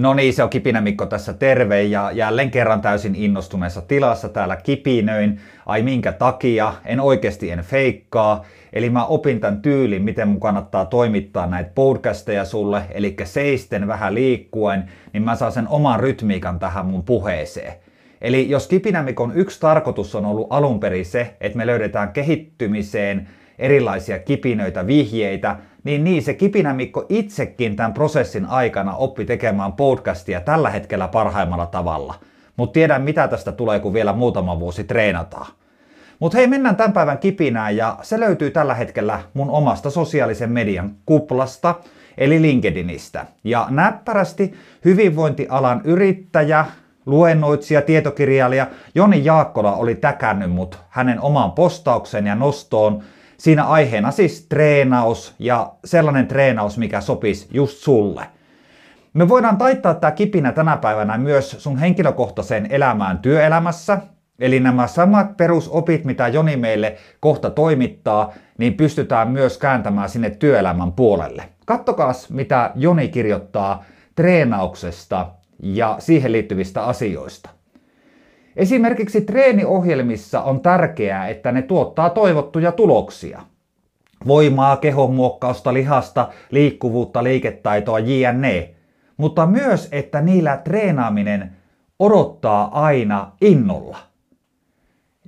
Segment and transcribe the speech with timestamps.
[0.00, 4.56] No niin, se on Kipinä Mikko tässä terve ja jälleen kerran täysin innostuneessa tilassa täällä
[4.56, 5.40] kipinöin.
[5.66, 6.74] Ai minkä takia?
[6.84, 8.44] En oikeasti en feikkaa.
[8.72, 14.14] Eli mä opin tämän tyylin, miten mun kannattaa toimittaa näitä podcasteja sulle, eli seisten vähän
[14.14, 17.72] liikkuen, niin mä saan sen oman rytmiikan tähän mun puheeseen.
[18.20, 23.28] Eli jos Kipinämikon yksi tarkoitus on ollut alun perin se, että me löydetään kehittymiseen
[23.60, 30.40] erilaisia kipinöitä, vihjeitä, niin niin se Kipinä Mikko itsekin tämän prosessin aikana oppi tekemään podcastia
[30.40, 32.14] tällä hetkellä parhaimmalla tavalla.
[32.56, 35.46] Mutta tiedän mitä tästä tulee, kun vielä muutama vuosi treenataan.
[36.18, 40.90] Mutta hei, mennään tämän päivän kipinään ja se löytyy tällä hetkellä mun omasta sosiaalisen median
[41.06, 41.74] kuplasta,
[42.18, 43.26] eli LinkedInistä.
[43.44, 46.64] Ja näppärästi hyvinvointialan yrittäjä,
[47.06, 53.02] luennoitsija, tietokirjailija Joni Jaakkola oli täkännyt mut hänen omaan postaukseen ja nostoon
[53.40, 58.26] Siinä aiheena siis treenaus ja sellainen treenaus, mikä sopisi just sulle.
[59.14, 63.98] Me voidaan taittaa tämä kipinä tänä päivänä myös sun henkilökohtaiseen elämään työelämässä,
[64.38, 70.92] Eli nämä samat perusopit, mitä Joni meille kohta toimittaa, niin pystytään myös kääntämään sinne työelämän
[70.92, 71.48] puolelle.
[71.66, 75.30] Kattokaas, mitä Joni kirjoittaa treenauksesta
[75.62, 77.50] ja siihen liittyvistä asioista.
[78.56, 83.40] Esimerkiksi treeniohjelmissa on tärkeää, että ne tuottaa toivottuja tuloksia.
[84.26, 88.74] Voimaa, kehonmuokkausta, lihasta, liikkuvuutta, liiketaitoa, jne.
[89.16, 91.56] Mutta myös, että niillä treenaaminen
[91.98, 93.98] odottaa aina innolla.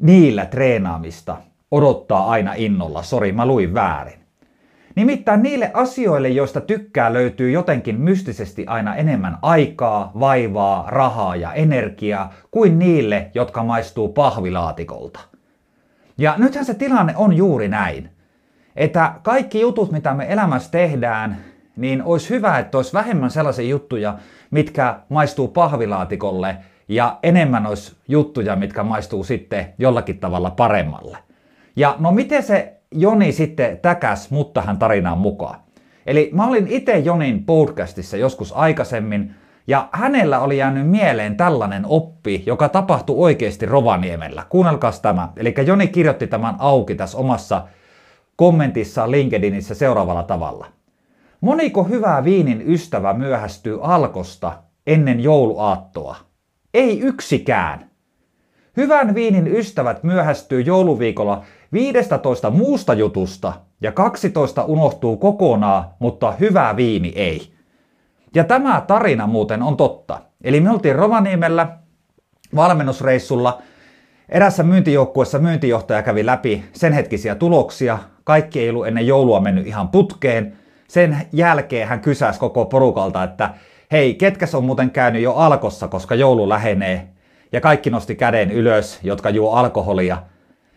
[0.01, 1.37] Niillä treenaamista
[1.71, 3.03] odottaa aina innolla.
[3.03, 4.22] Sori, mä luin väärin.
[4.97, 12.33] Nimittäin niille asioille, joista tykkää, löytyy jotenkin mystisesti aina enemmän aikaa, vaivaa, rahaa ja energiaa
[12.51, 15.21] kuin niille, jotka maistuu pahvilaatikolta.
[16.19, 18.11] Ja nythän se tilanne on juuri näin.
[18.77, 21.37] Että kaikki jutut, mitä me elämässä tehdään,
[21.77, 24.19] niin olisi hyvä, että olisi vähemmän sellaisia juttuja,
[24.51, 26.57] mitkä maistuu pahvilaatikolle
[26.89, 31.19] ja enemmän olisi juttuja, mitkä maistuu sitten jollakin tavalla paremmalle.
[31.77, 35.61] Ja no miten se Joni sitten täkäs mut tähän tarinaan mukaan.
[36.07, 39.35] Eli mä olin itse Jonin podcastissa joskus aikaisemmin,
[39.67, 44.47] ja hänellä oli jäänyt mieleen tällainen oppi, joka tapahtui oikeasti Rovaniemellä.
[44.49, 45.29] Kuunnelkaas tämä.
[45.37, 47.67] Eli Joni kirjoitti tämän auki tässä omassa
[48.37, 50.67] kommentissa LinkedInissä seuraavalla tavalla.
[51.41, 54.53] Moniko hyvää viinin ystävä myöhästyy alkosta
[54.87, 56.17] ennen jouluaattoa?
[56.75, 57.91] Ei yksikään.
[58.77, 67.13] Hyvän viinin ystävät myöhästyy jouluviikolla 15 muusta jutusta ja 12 unohtuu kokonaan, mutta hyvä viini
[67.17, 67.53] ei.
[68.35, 70.21] Ja tämä tarina muuten on totta.
[70.45, 71.79] Eli me oltiin Rovaniemellä
[72.55, 73.63] valmennusreissulla.
[74.29, 77.99] Erässä myyntijoukkuessa myyntijohtaja kävi läpi sen hetkisiä tuloksia.
[78.25, 80.57] Kaikki ei ollut ennen joulua mennyt ihan putkeen.
[80.89, 83.51] Sen jälkeen hän kysäsi koko porukalta, että
[83.93, 87.09] hei, ketkä on muuten käynyt jo alkossa, koska joulu lähenee.
[87.53, 90.23] Ja kaikki nosti käden ylös, jotka juo alkoholia–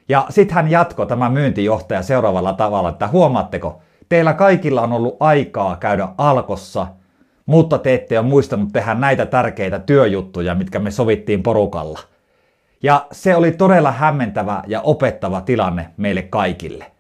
[0.10, 5.76] ja sitten hän jatkoi tämä myyntijohtaja seuraavalla tavalla, että huomaatteko, teillä kaikilla on ollut aikaa
[5.76, 6.88] käydä alkossa,
[7.46, 12.00] mutta te ette ole muistanut tehdä näitä tärkeitä työjuttuja, mitkä me sovittiin porukalla.
[12.84, 16.92] Ja se oli todella hämmentävä ja opettava tilanne meille kaikille.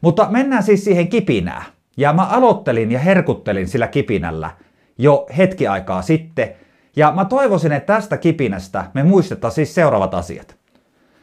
[0.00, 1.62] Mutta mennään siis siihen kipinään.
[1.96, 4.50] Ja mä aloittelin ja herkuttelin sillä kipinällä
[4.98, 6.48] jo hetki aikaa sitten.
[6.96, 10.57] Ja mä toivoisin, että tästä kipinästä me muistetaan siis seuraavat asiat.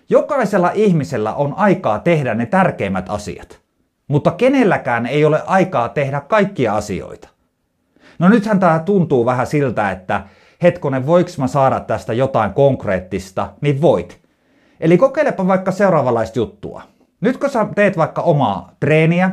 [0.10, 3.60] Jokaisella ihmisellä on aikaa tehdä ne tärkeimmät asiat,
[4.08, 7.30] mutta kenelläkään ei ole aikaa tehdä kaikkia asioita.
[8.20, 10.22] No nythän tämä tuntuu vähän siltä, että
[10.64, 14.22] hetkonen, voiko mä saada tästä jotain konkreettista, niin voit.
[14.80, 16.82] Eli kokeilepa vaikka seuraavanlaista juttua.
[17.22, 19.32] Nyt kun sä teet vaikka omaa treeniä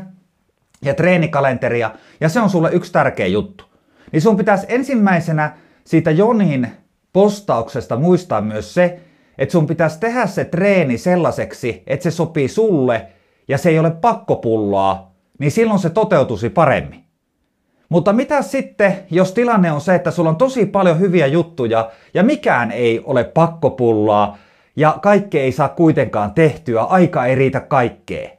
[0.84, 1.90] ja treenikalenteria,
[2.20, 3.64] ja se on sulle yksi tärkeä juttu,
[4.12, 6.68] niin sun pitäisi ensimmäisenä siitä Jonin
[7.12, 9.00] postauksesta muistaa myös se,
[9.42, 13.06] että sun pitäisi tehdä se treeni sellaiseksi, että se sopii sulle
[13.48, 17.04] ja se ei ole pakkopulloa, niin silloin se toteutuisi paremmin.
[17.88, 22.22] Mutta mitä sitten, jos tilanne on se, että sulla on tosi paljon hyviä juttuja ja
[22.22, 24.38] mikään ei ole pakkopulloa
[24.76, 28.30] ja kaikki ei saa kuitenkaan tehtyä, aika ei riitä kaikkeen.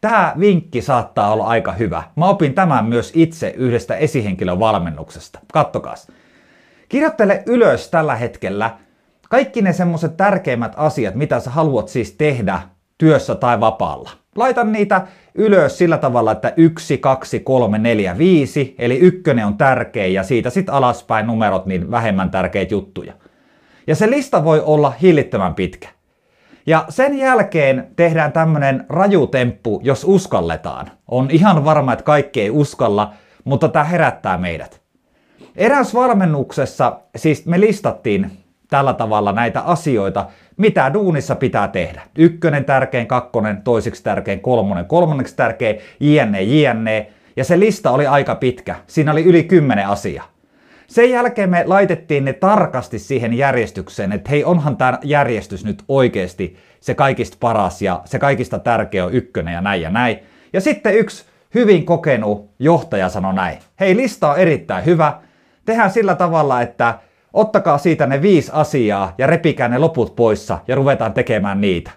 [0.00, 2.02] Tämä vinkki saattaa olla aika hyvä.
[2.16, 5.38] Mä opin tämän myös itse yhdestä esihenkilön valmennuksesta.
[5.52, 6.08] Kattokaas.
[6.88, 8.78] Kirjoittele ylös tällä hetkellä
[9.28, 12.60] kaikki ne semmoset tärkeimmät asiat, mitä sä haluat siis tehdä
[12.98, 14.10] työssä tai vapaalla.
[14.36, 20.06] Laita niitä ylös sillä tavalla, että 1, 2, 3, 4, 5, eli ykkönen on tärkeä
[20.06, 23.12] ja siitä sitten alaspäin numerot niin vähemmän tärkeitä juttuja.
[23.86, 25.88] Ja se lista voi olla hillittömän pitkä.
[26.66, 30.90] Ja sen jälkeen tehdään tämmönen rajutemppu, jos uskalletaan.
[31.08, 33.12] On ihan varma, että kaikki ei uskalla,
[33.44, 34.80] mutta tämä herättää meidät.
[35.56, 38.30] Eräs valmennuksessa, siis me listattiin
[38.70, 40.26] tällä tavalla näitä asioita,
[40.56, 42.02] mitä duunissa pitää tehdä.
[42.18, 47.12] Ykkönen tärkein, kakkonen, toiseksi tärkein, kolmonen, kolmanneksi tärkein, jne, jne.
[47.36, 48.76] Ja se lista oli aika pitkä.
[48.86, 50.30] Siinä oli yli kymmenen asiaa.
[50.86, 56.56] Sen jälkeen me laitettiin ne tarkasti siihen järjestykseen, että hei, onhan tämä järjestys nyt oikeasti
[56.80, 60.18] se kaikista paras ja se kaikista tärkeä on ykkönen ja näin ja näin.
[60.52, 61.24] Ja sitten yksi
[61.54, 63.58] hyvin kokenut johtaja sanoi näin.
[63.80, 65.20] Hei, lista on erittäin hyvä.
[65.64, 66.98] Tehdään sillä tavalla, että
[67.32, 71.90] ottakaa siitä ne viisi asiaa ja repikää ne loput poissa ja ruvetaan tekemään niitä.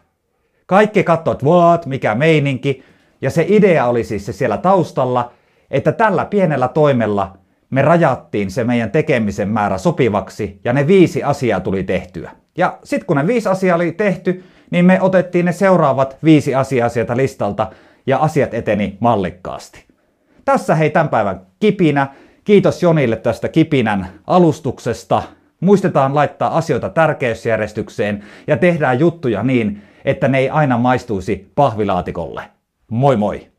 [0.66, 2.84] Kaikki katsoivat, what, mikä meininki.
[3.22, 5.32] Ja se idea oli siis se siellä taustalla,
[5.72, 7.38] että tällä pienellä toimella
[7.70, 12.32] me rajattiin se meidän tekemisen määrä sopivaksi ja ne viisi asiaa tuli tehtyä.
[12.58, 16.90] Ja sitten kun ne viisi asiaa oli tehty, niin me otettiin ne seuraavat viisi asiaa
[16.90, 17.72] sieltä listalta
[18.06, 19.86] ja asiat eteni mallikkaasti.
[20.46, 22.08] Tässä hei tämän päivän kipinä.
[22.44, 25.24] Kiitos Jonille tästä kipinän alustuksesta.
[25.60, 32.44] Muistetaan laittaa asioita tärkeysjärjestykseen ja tehdään juttuja niin, että ne ei aina maistuisi pahvilaatikolle.
[32.92, 33.51] Moi moi!